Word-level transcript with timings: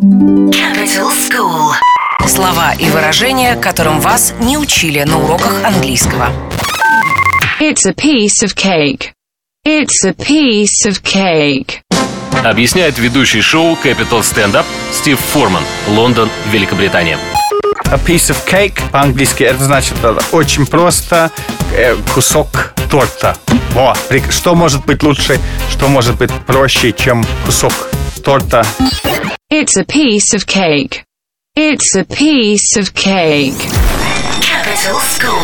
Capital 0.00 1.10
School. 1.12 1.72
Слова 2.26 2.72
и 2.72 2.88
выражения, 2.88 3.54
которым 3.54 4.00
вас 4.00 4.32
не 4.40 4.56
учили 4.56 5.02
на 5.02 5.18
уроках 5.22 5.52
английского. 5.62 6.30
It's 7.60 7.84
a 7.86 7.92
piece 7.92 8.42
of 8.42 8.54
cake. 8.54 9.10
It's 9.66 10.02
a 10.06 10.14
piece 10.14 10.86
of 10.88 11.02
cake. 11.02 11.80
Объясняет 12.42 12.98
ведущий 12.98 13.42
шоу 13.42 13.76
Capital 13.84 14.20
Stand 14.22 14.52
Up 14.54 14.64
Стив 14.90 15.20
Форман, 15.20 15.62
Лондон, 15.88 16.30
Великобритания. 16.50 17.18
A 17.92 17.98
piece 17.98 18.30
of 18.30 18.38
cake 18.50 18.80
по-английски 18.90 19.42
это 19.42 19.62
значит 19.64 19.96
э, 20.02 20.16
очень 20.32 20.64
просто 20.64 21.30
э, 21.76 21.94
кусок 22.14 22.72
торта. 22.90 23.36
Во, 23.74 23.94
прик- 24.08 24.30
что 24.32 24.54
может 24.54 24.82
быть 24.86 25.02
лучше, 25.02 25.38
что 25.70 25.88
может 25.88 26.16
быть 26.16 26.32
проще, 26.46 26.92
чем 26.94 27.22
кусок 27.44 27.74
торта? 28.24 28.64
It's 29.52 29.76
a 29.76 29.84
piece 29.84 30.32
of 30.32 30.46
cake. 30.46 31.04
It's 31.56 31.96
a 31.96 32.04
piece 32.04 32.76
of 32.76 32.94
cake. 32.94 33.58
Capital 34.40 35.00
School. 35.00 35.39